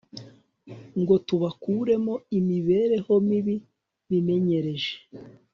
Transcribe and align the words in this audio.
ngo 0.99 1.15
tubakuremo 1.27 2.13
imibereho 2.39 3.13
mibi 3.27 3.55
bimenyereje 4.09 4.93